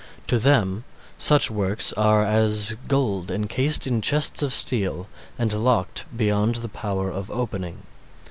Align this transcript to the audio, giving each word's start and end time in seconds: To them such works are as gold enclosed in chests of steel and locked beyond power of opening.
To 0.25 0.39
them 0.39 0.83
such 1.19 1.51
works 1.51 1.93
are 1.93 2.25
as 2.25 2.73
gold 2.87 3.29
enclosed 3.29 3.85
in 3.85 4.01
chests 4.01 4.41
of 4.41 4.51
steel 4.51 5.07
and 5.37 5.53
locked 5.53 6.05
beyond 6.17 6.73
power 6.73 7.11
of 7.11 7.29
opening. 7.29 7.83